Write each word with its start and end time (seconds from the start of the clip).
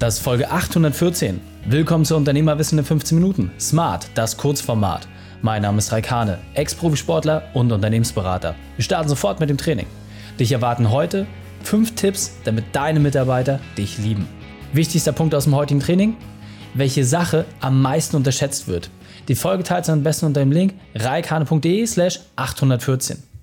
Das 0.00 0.14
ist 0.14 0.24
Folge 0.24 0.50
814. 0.50 1.40
Willkommen 1.66 2.04
zu 2.04 2.16
Unternehmerwissen 2.16 2.78
in 2.78 2.84
15 2.84 3.16
Minuten. 3.16 3.52
Smart, 3.60 4.08
das 4.14 4.36
Kurzformat. 4.36 5.06
Mein 5.40 5.62
Name 5.62 5.78
ist 5.78 5.92
Raikane, 5.92 6.38
Ex-Profisportler 6.54 7.44
und 7.54 7.70
Unternehmensberater. 7.70 8.56
Wir 8.76 8.84
starten 8.84 9.08
sofort 9.08 9.38
mit 9.38 9.50
dem 9.50 9.56
Training. 9.56 9.86
Dich 10.40 10.50
erwarten 10.50 10.90
heute 10.90 11.26
5 11.62 11.94
Tipps, 11.94 12.32
damit 12.42 12.64
deine 12.72 12.98
Mitarbeiter 12.98 13.60
dich 13.78 13.96
lieben. 13.98 14.26
Wichtigster 14.72 15.12
Punkt 15.12 15.32
aus 15.32 15.44
dem 15.44 15.54
heutigen 15.54 15.80
Training? 15.80 16.16
Welche 16.74 17.04
Sache 17.04 17.44
am 17.60 17.80
meisten 17.80 18.16
unterschätzt 18.16 18.66
wird. 18.66 18.90
Die 19.28 19.36
Folge 19.36 19.62
teilt 19.62 19.88
am 19.88 20.02
besten 20.02 20.26
unter 20.26 20.40
dem 20.40 20.50
Link 20.50 20.74
reikane.de 20.96 21.86
slash 21.86 22.18
814. 22.34 23.33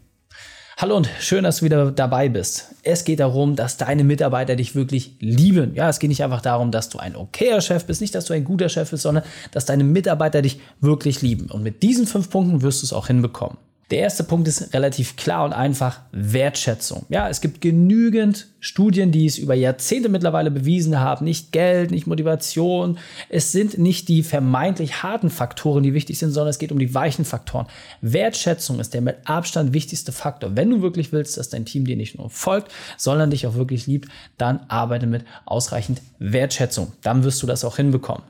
Hallo 0.82 0.98
und 0.98 1.08
schön, 1.20 1.44
dass 1.44 1.58
du 1.58 1.66
wieder 1.66 1.92
dabei 1.92 2.28
bist. 2.28 2.74
Es 2.82 3.04
geht 3.04 3.20
darum, 3.20 3.56
dass 3.56 3.78
deine 3.78 4.04
Mitarbeiter 4.04 4.56
dich 4.56 4.74
wirklich 4.74 5.12
lieben. 5.20 5.76
Ja, 5.76 5.88
es 5.88 6.00
geht 6.00 6.08
nicht 6.08 6.24
einfach 6.24 6.42
darum, 6.42 6.72
dass 6.72 6.90
du 6.90 6.98
ein 6.98 7.16
okayer 7.16 7.62
Chef 7.62 7.86
bist, 7.86 8.02
nicht, 8.02 8.16
dass 8.16 8.26
du 8.26 8.34
ein 8.34 8.44
guter 8.44 8.68
Chef 8.68 8.90
bist, 8.90 9.04
sondern 9.04 9.24
dass 9.52 9.66
deine 9.66 9.84
Mitarbeiter 9.84 10.42
dich 10.42 10.60
wirklich 10.80 11.22
lieben. 11.22 11.52
Und 11.52 11.62
mit 11.62 11.84
diesen 11.84 12.08
fünf 12.08 12.32
Punkten 12.32 12.64
wirst 12.64 12.82
du 12.82 12.88
es 12.88 12.94
auch 12.94 13.06
hinbekommen. 13.06 13.60
Der 13.92 14.00
erste 14.00 14.24
Punkt 14.24 14.48
ist 14.48 14.74
relativ 14.74 15.18
klar 15.18 15.44
und 15.44 15.52
einfach 15.52 16.00
Wertschätzung. 16.14 17.06
Ja, 17.10 17.28
es 17.28 17.42
gibt 17.42 17.60
genügend 17.60 18.48
Studien, 18.62 19.12
die 19.12 19.26
es 19.26 19.38
über 19.38 19.54
Jahrzehnte 19.54 20.08
mittlerweile 20.08 20.50
bewiesen 20.50 20.98
haben. 21.02 21.26
Nicht 21.26 21.52
Geld, 21.52 21.92
nicht 21.92 22.08
Motivation. 22.08 22.98
Es 23.28 23.52
sind 23.52 23.78
nicht 23.78 24.08
die 24.08 24.24
vermeintlich 24.24 25.04
harten 25.04 25.30
Faktoren, 25.30 25.84
die 25.84 25.94
wichtig 25.94 26.18
sind, 26.20 26.32
sondern 26.32 26.52
es 26.52 26.60
geht 26.60 26.72
um 26.72 26.80
die 26.80 26.94
weichen 26.94 27.26
Faktoren. 27.26 27.68
Wertschätzung 28.00 28.80
ist 28.80 28.94
der 28.94 29.02
mit 29.02 29.18
Abstand 29.26 29.74
wichtigste 29.74 30.14
Faktor. 30.14 30.56
Wenn 30.56 30.70
du 30.70 30.82
wirklich 30.82 31.12
willst, 31.12 31.38
dass 31.38 31.50
dein 31.50 31.66
Team 31.66 31.84
dir 31.84 31.98
nicht 31.98 32.18
nur 32.18 32.30
folgt, 32.30 32.72
sondern 32.96 33.30
dich 33.30 33.46
auch 33.46 33.56
wirklich 33.56 33.88
liebt, 33.88 34.08
dann 34.38 34.62
arbeite 34.70 35.06
mit 35.06 35.26
ausreichend 35.46 36.02
Wertschätzung. 36.18 36.94
Dann 37.02 37.26
wirst 37.26 37.44
du 37.44 37.48
das 37.48 37.66
auch 37.66 37.76
hinbekommen. 37.76 38.24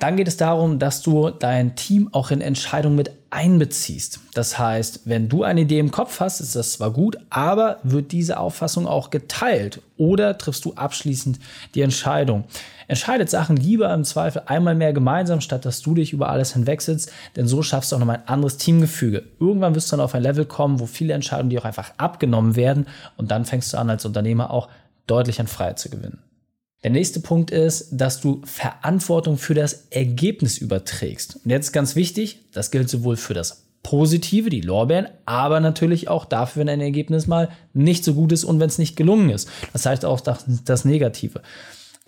Dann 0.00 0.16
geht 0.16 0.28
es 0.28 0.38
darum, 0.38 0.78
dass 0.78 1.02
du 1.02 1.28
dein 1.28 1.76
Team 1.76 2.08
auch 2.12 2.30
in 2.30 2.40
Entscheidungen 2.40 2.96
mit 2.96 3.12
einbeziehst. 3.28 4.20
Das 4.32 4.58
heißt, 4.58 5.02
wenn 5.04 5.28
du 5.28 5.42
eine 5.44 5.60
Idee 5.60 5.78
im 5.78 5.90
Kopf 5.90 6.20
hast, 6.20 6.40
ist 6.40 6.56
das 6.56 6.72
zwar 6.72 6.90
gut, 6.90 7.18
aber 7.28 7.80
wird 7.82 8.10
diese 8.10 8.40
Auffassung 8.40 8.86
auch 8.86 9.10
geteilt 9.10 9.82
oder 9.98 10.38
triffst 10.38 10.64
du 10.64 10.72
abschließend 10.72 11.38
die 11.74 11.82
Entscheidung? 11.82 12.44
Entscheidet 12.88 13.28
Sachen 13.28 13.58
lieber 13.58 13.92
im 13.92 14.04
Zweifel 14.04 14.42
einmal 14.46 14.74
mehr 14.74 14.94
gemeinsam, 14.94 15.42
statt 15.42 15.66
dass 15.66 15.82
du 15.82 15.94
dich 15.94 16.14
über 16.14 16.30
alles 16.30 16.54
hinwegsitzt, 16.54 17.12
denn 17.36 17.46
so 17.46 17.62
schaffst 17.62 17.92
du 17.92 17.96
auch 17.96 18.00
nochmal 18.00 18.22
ein 18.24 18.28
anderes 18.28 18.56
Teamgefüge. 18.56 19.24
Irgendwann 19.38 19.74
wirst 19.74 19.92
du 19.92 19.96
dann 19.96 20.04
auf 20.04 20.14
ein 20.14 20.22
Level 20.22 20.46
kommen, 20.46 20.80
wo 20.80 20.86
viele 20.86 21.12
Entscheidungen 21.12 21.50
dir 21.50 21.60
auch 21.60 21.66
einfach 21.66 21.92
abgenommen 21.98 22.56
werden 22.56 22.86
und 23.18 23.30
dann 23.30 23.44
fängst 23.44 23.74
du 23.74 23.76
an, 23.76 23.90
als 23.90 24.06
Unternehmer 24.06 24.50
auch 24.50 24.70
deutlich 25.06 25.40
an 25.40 25.46
Freiheit 25.46 25.78
zu 25.78 25.90
gewinnen. 25.90 26.22
Der 26.82 26.90
nächste 26.90 27.20
Punkt 27.20 27.50
ist, 27.50 27.90
dass 27.92 28.22
du 28.22 28.40
Verantwortung 28.44 29.36
für 29.36 29.52
das 29.52 29.88
Ergebnis 29.90 30.56
überträgst. 30.56 31.40
Und 31.44 31.50
jetzt 31.50 31.72
ganz 31.72 31.94
wichtig, 31.94 32.40
das 32.52 32.70
gilt 32.70 32.88
sowohl 32.88 33.16
für 33.16 33.34
das 33.34 33.66
Positive, 33.82 34.48
die 34.48 34.62
Lorbeeren, 34.62 35.08
aber 35.26 35.60
natürlich 35.60 36.08
auch 36.08 36.24
dafür, 36.24 36.60
wenn 36.60 36.68
ein 36.68 36.80
Ergebnis 36.80 37.26
mal 37.26 37.50
nicht 37.74 38.04
so 38.04 38.14
gut 38.14 38.32
ist 38.32 38.44
und 38.44 38.60
wenn 38.60 38.68
es 38.68 38.78
nicht 38.78 38.96
gelungen 38.96 39.30
ist. 39.30 39.48
Das 39.72 39.84
heißt 39.84 40.04
auch 40.06 40.20
das, 40.20 40.44
das 40.64 40.84
Negative. 40.86 41.42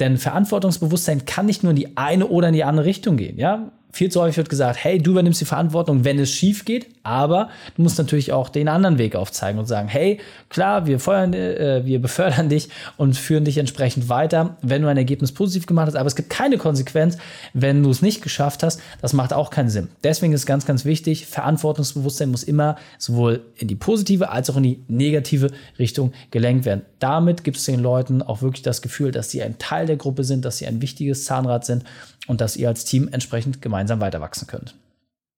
Denn 0.01 0.17
Verantwortungsbewusstsein 0.17 1.27
kann 1.27 1.47
nicht 1.47 1.63
nur 1.63 1.71
in 1.71 1.77
die 1.77 1.97
eine 1.97 2.27
oder 2.29 2.49
in 2.49 2.55
die 2.55 2.65
andere 2.65 2.87
Richtung 2.87 3.19
gehen. 3.19 3.39
Ja? 3.39 3.73
Viel 3.93 4.11
zu 4.11 4.23
häufig 4.23 4.39
wird 4.39 4.49
gesagt, 4.49 4.83
hey, 4.83 4.99
du 4.99 5.11
übernimmst 5.11 5.41
die 5.43 5.47
Verantwortung, 5.47 6.05
wenn 6.05 6.19
es 6.19 6.31
schief 6.31 6.65
geht, 6.65 6.87
aber 7.03 7.51
du 7.77 7.83
musst 7.83 7.99
natürlich 7.99 8.33
auch 8.33 8.49
den 8.49 8.69
anderen 8.69 8.99
Weg 8.99 9.17
aufzeigen 9.17 9.59
und 9.59 9.67
sagen, 9.67 9.89
hey, 9.89 10.21
klar, 10.49 10.87
wir 10.87 11.01
feuern, 11.01 11.33
äh, 11.33 11.83
wir 11.85 12.01
befördern 12.01 12.49
dich 12.49 12.69
und 12.97 13.17
führen 13.17 13.45
dich 13.45 13.59
entsprechend 13.59 14.09
weiter, 14.09 14.57
wenn 14.63 14.83
du 14.83 14.89
ein 14.89 14.97
Ergebnis 14.97 15.33
positiv 15.33 15.67
gemacht 15.67 15.87
hast, 15.89 15.97
aber 15.97 16.07
es 16.07 16.17
gibt 16.17 16.31
keine 16.31 16.59
Konsequenz, 16.59 17.19
wenn 17.53 17.83
du 17.83 17.91
es 17.91 18.03
nicht 18.03 18.23
geschafft 18.23 18.63
hast. 18.63 18.81
Das 19.01 19.13
macht 19.13 19.33
auch 19.33 19.51
keinen 19.51 19.71
Sinn. 19.71 19.89
Deswegen 20.05 20.33
ist 20.33 20.47
ganz, 20.47 20.67
ganz 20.67 20.85
wichtig, 20.85 21.27
Verantwortungsbewusstsein 21.27 22.31
muss 22.31 22.43
immer 22.43 22.77
sowohl 22.99 23.41
in 23.57 23.69
die 23.69 23.77
positive 23.77 24.31
als 24.31 24.51
auch 24.51 24.57
in 24.57 24.63
die 24.63 24.85
negative 24.89 25.51
Richtung 25.79 26.13
gelenkt 26.31 26.65
werden. 26.65 26.83
Damit 26.99 27.45
gibt 27.45 27.57
es 27.57 27.65
den 27.65 27.81
Leuten 27.81 28.23
auch 28.23 28.43
wirklich 28.43 28.63
das 28.63 28.83
Gefühl, 28.83 29.11
dass 29.11 29.31
sie 29.31 29.43
ein 29.43 29.59
Teil 29.59 29.87
der 29.87 29.97
Gruppe 29.97 30.25
sind, 30.25 30.45
dass 30.45 30.59
sie 30.59 30.67
ein 30.67 30.81
wichtiges 30.83 31.25
Zahnrad 31.25 31.65
sind 31.65 31.85
und 32.27 32.41
dass 32.41 32.57
ihr 32.57 32.69
als 32.69 32.85
Team 32.85 33.09
entsprechend 33.11 33.63
gemeinsam 33.63 34.01
weiter 34.01 34.21
wachsen 34.21 34.47
könnt. 34.47 34.75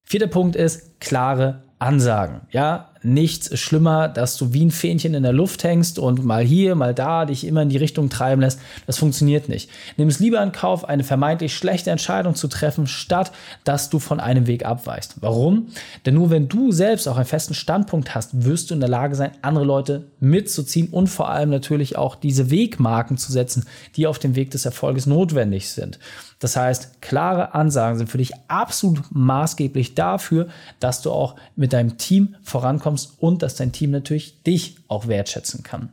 Vierter 0.04 0.26
Punkt 0.26 0.56
ist 0.56 1.00
klare 1.00 1.64
Ansagen. 1.78 2.42
Ja, 2.50 2.93
nichts 3.04 3.58
schlimmer, 3.58 4.08
dass 4.08 4.36
du 4.36 4.52
wie 4.52 4.64
ein 4.64 4.70
Fähnchen 4.70 5.14
in 5.14 5.22
der 5.22 5.32
Luft 5.32 5.62
hängst 5.64 5.98
und 5.98 6.24
mal 6.24 6.44
hier, 6.44 6.74
mal 6.74 6.94
da 6.94 7.24
dich 7.26 7.46
immer 7.46 7.62
in 7.62 7.68
die 7.68 7.76
Richtung 7.76 8.08
treiben 8.08 8.40
lässt. 8.40 8.60
Das 8.86 8.98
funktioniert 8.98 9.48
nicht. 9.48 9.70
Nimm 9.96 10.08
es 10.08 10.18
lieber 10.18 10.42
in 10.42 10.52
Kauf, 10.52 10.88
eine 10.88 11.04
vermeintlich 11.04 11.54
schlechte 11.54 11.90
Entscheidung 11.90 12.34
zu 12.34 12.48
treffen, 12.48 12.86
statt 12.86 13.32
dass 13.64 13.90
du 13.90 13.98
von 13.98 14.20
einem 14.20 14.46
Weg 14.46 14.64
abweichst. 14.64 15.16
Warum? 15.20 15.68
Denn 16.06 16.14
nur 16.14 16.30
wenn 16.30 16.48
du 16.48 16.72
selbst 16.72 17.06
auch 17.08 17.16
einen 17.16 17.26
festen 17.26 17.54
Standpunkt 17.54 18.14
hast, 18.14 18.44
wirst 18.44 18.70
du 18.70 18.74
in 18.74 18.80
der 18.80 18.88
Lage 18.88 19.14
sein, 19.14 19.32
andere 19.42 19.64
Leute 19.64 20.06
mitzuziehen 20.20 20.88
und 20.88 21.08
vor 21.08 21.28
allem 21.28 21.50
natürlich 21.50 21.96
auch 21.96 22.16
diese 22.16 22.50
Wegmarken 22.50 23.18
zu 23.18 23.32
setzen, 23.32 23.66
die 23.96 24.06
auf 24.06 24.18
dem 24.18 24.34
Weg 24.34 24.50
des 24.50 24.64
Erfolges 24.64 25.06
notwendig 25.06 25.68
sind. 25.68 25.98
Das 26.44 26.56
heißt, 26.56 27.00
klare 27.00 27.54
Ansagen 27.54 27.96
sind 27.96 28.10
für 28.10 28.18
dich 28.18 28.32
absolut 28.48 29.00
maßgeblich 29.10 29.94
dafür, 29.94 30.48
dass 30.78 31.00
du 31.00 31.10
auch 31.10 31.36
mit 31.56 31.72
deinem 31.72 31.96
Team 31.96 32.34
vorankommst 32.42 32.93
und 33.18 33.42
dass 33.42 33.56
dein 33.56 33.72
Team 33.72 33.90
natürlich 33.90 34.42
dich 34.42 34.76
auch 34.88 35.06
wertschätzen 35.08 35.62
kann. 35.62 35.90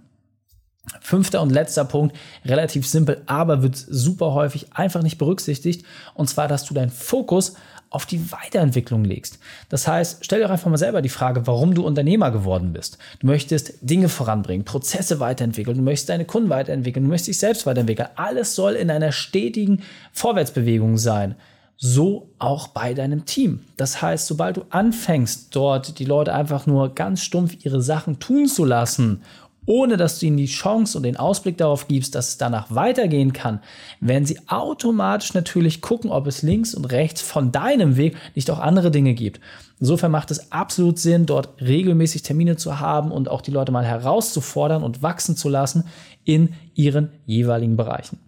Fünfter 0.99 1.41
und 1.41 1.51
letzter 1.51 1.85
Punkt, 1.85 2.15
relativ 2.43 2.87
simpel, 2.87 3.21
aber 3.27 3.61
wird 3.61 3.75
super 3.75 4.33
häufig 4.33 4.73
einfach 4.73 5.03
nicht 5.03 5.17
berücksichtigt. 5.17 5.85
Und 6.15 6.27
zwar, 6.27 6.47
dass 6.47 6.65
du 6.65 6.73
deinen 6.73 6.89
Fokus 6.89 7.53
auf 7.91 8.05
die 8.05 8.31
Weiterentwicklung 8.31 9.03
legst. 9.03 9.37
Das 9.69 9.87
heißt, 9.87 10.19
stell 10.21 10.39
dir 10.39 10.49
einfach 10.49 10.69
mal 10.69 10.77
selber 10.77 11.01
die 11.01 11.09
Frage, 11.09 11.45
warum 11.45 11.75
du 11.75 11.85
Unternehmer 11.85 12.31
geworden 12.31 12.71
bist. 12.73 12.97
Du 13.19 13.27
möchtest 13.27 13.73
Dinge 13.81 14.07
voranbringen, 14.07 14.65
Prozesse 14.65 15.19
weiterentwickeln, 15.19 15.77
du 15.77 15.83
möchtest 15.83 16.09
deine 16.09 16.25
Kunden 16.25 16.49
weiterentwickeln, 16.49 17.03
du 17.03 17.09
möchtest 17.09 17.27
dich 17.27 17.39
selbst 17.39 17.65
weiterentwickeln. 17.65 18.09
Alles 18.15 18.55
soll 18.55 18.73
in 18.73 18.89
einer 18.89 19.11
stetigen 19.11 19.83
Vorwärtsbewegung 20.13 20.97
sein. 20.97 21.35
So 21.83 22.29
auch 22.37 22.67
bei 22.67 22.93
deinem 22.93 23.25
Team. 23.25 23.61
Das 23.75 24.03
heißt, 24.03 24.27
sobald 24.27 24.57
du 24.57 24.65
anfängst, 24.69 25.55
dort 25.55 25.97
die 25.97 26.05
Leute 26.05 26.31
einfach 26.31 26.67
nur 26.67 26.93
ganz 26.93 27.23
stumpf 27.23 27.65
ihre 27.65 27.81
Sachen 27.81 28.19
tun 28.19 28.45
zu 28.45 28.65
lassen 28.65 29.23
ohne 29.65 29.95
dass 29.95 30.19
du 30.19 30.25
ihnen 30.25 30.37
die 30.37 30.47
Chance 30.47 30.97
und 30.97 31.03
den 31.03 31.17
Ausblick 31.17 31.57
darauf 31.57 31.87
gibst, 31.87 32.15
dass 32.15 32.29
es 32.29 32.37
danach 32.37 32.73
weitergehen 32.73 33.31
kann, 33.31 33.59
werden 33.99 34.25
sie 34.25 34.39
automatisch 34.47 35.33
natürlich 35.33 35.81
gucken, 35.81 36.09
ob 36.09 36.25
es 36.27 36.41
links 36.41 36.73
und 36.73 36.85
rechts 36.85 37.21
von 37.21 37.51
deinem 37.51 37.95
Weg 37.95 38.15
nicht 38.33 38.49
auch 38.49 38.59
andere 38.59 38.89
Dinge 38.91 39.13
gibt. 39.13 39.39
Insofern 39.79 40.11
macht 40.11 40.31
es 40.31 40.51
absolut 40.51 40.99
Sinn, 40.99 41.25
dort 41.25 41.61
regelmäßig 41.61 42.23
Termine 42.23 42.55
zu 42.55 42.79
haben 42.79 43.11
und 43.11 43.29
auch 43.29 43.41
die 43.41 43.51
Leute 43.51 43.71
mal 43.71 43.85
herauszufordern 43.85 44.83
und 44.83 45.03
wachsen 45.03 45.35
zu 45.35 45.47
lassen 45.47 45.85
in 46.23 46.53
ihren 46.73 47.09
jeweiligen 47.25 47.77
Bereichen. 47.77 48.19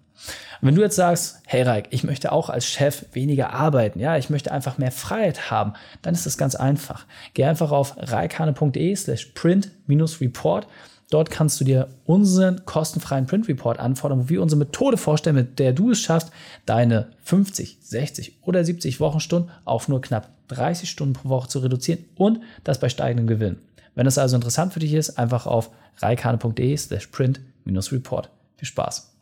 Wenn 0.61 0.75
du 0.75 0.81
jetzt 0.81 0.95
sagst, 0.95 1.41
hey 1.45 1.63
Reik, 1.63 1.87
ich 1.89 2.03
möchte 2.03 2.31
auch 2.31 2.49
als 2.49 2.65
Chef 2.65 3.05
weniger 3.11 3.51
arbeiten, 3.51 3.99
ja, 3.99 4.17
ich 4.17 4.29
möchte 4.29 4.51
einfach 4.51 4.77
mehr 4.77 4.91
Freiheit 4.91 5.51
haben, 5.51 5.73
dann 6.01 6.13
ist 6.13 6.25
das 6.25 6.37
ganz 6.37 6.55
einfach. 6.55 7.05
Geh 7.33 7.43
einfach 7.43 7.71
auf 7.71 7.95
reikane.de 7.97 8.95
slash 8.95 9.25
print-report 9.35 10.67
Dort 11.13 11.29
kannst 11.29 11.61
du 11.61 11.63
dir 11.63 11.89
unseren 12.05 12.65
kostenfreien 12.65 13.27
Print 13.27 13.47
Report 13.47 13.79
anfordern, 13.79 14.23
wo 14.23 14.29
wir 14.29 14.41
unsere 14.41 14.57
Methode 14.57 14.97
vorstellen, 14.97 15.35
mit 15.35 15.59
der 15.59 15.71
du 15.71 15.91
es 15.91 15.99
schaffst, 15.99 16.31
deine 16.65 17.09
50, 17.21 17.77
60 17.81 18.39
oder 18.41 18.65
70 18.65 18.99
Wochenstunden 18.99 19.51
auf 19.63 19.87
nur 19.87 20.01
knapp 20.01 20.29
30 20.47 20.89
Stunden 20.89 21.13
pro 21.13 21.29
Woche 21.29 21.49
zu 21.49 21.59
reduzieren 21.59 22.03
und 22.15 22.39
das 22.63 22.79
bei 22.79 22.89
steigendem 22.89 23.27
Gewinn. 23.27 23.57
Wenn 23.93 24.05
das 24.05 24.17
also 24.17 24.35
interessant 24.35 24.73
für 24.73 24.79
dich 24.79 24.93
ist, 24.93 25.19
einfach 25.19 25.45
auf 25.45 25.69
reikane.de 25.97 26.75
slash 26.77 27.05
print-report. 27.05 28.31
Viel 28.57 28.67
Spaß! 28.67 29.12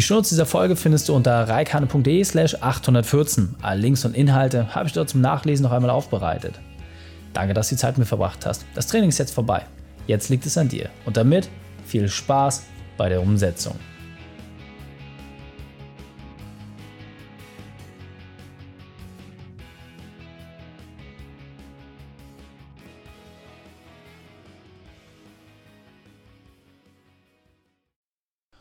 Die 0.00 0.06
Schnurz 0.06 0.30
dieser 0.30 0.46
Folge 0.46 0.76
findest 0.76 1.10
du 1.10 1.14
unter 1.14 1.46
reikane.de 1.46 2.24
slash 2.24 2.54
814. 2.62 3.56
Alle 3.60 3.82
Links 3.82 4.02
und 4.06 4.16
Inhalte 4.16 4.74
habe 4.74 4.86
ich 4.86 4.94
dort 4.94 5.10
zum 5.10 5.20
Nachlesen 5.20 5.62
noch 5.62 5.72
einmal 5.72 5.90
aufbereitet. 5.90 6.58
Danke, 7.34 7.52
dass 7.52 7.68
du 7.68 7.74
die 7.74 7.82
Zeit 7.82 7.98
mit 7.98 8.08
verbracht 8.08 8.46
hast. 8.46 8.64
Das 8.74 8.86
Training 8.86 9.10
ist 9.10 9.18
jetzt 9.18 9.34
vorbei. 9.34 9.66
Jetzt 10.06 10.30
liegt 10.30 10.46
es 10.46 10.56
an 10.56 10.70
dir. 10.70 10.88
Und 11.04 11.18
damit 11.18 11.50
viel 11.84 12.08
Spaß 12.08 12.62
bei 12.96 13.10
der 13.10 13.20
Umsetzung. 13.20 13.74